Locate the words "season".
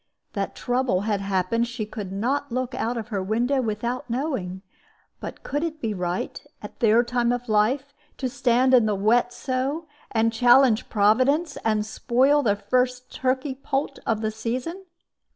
14.31-14.85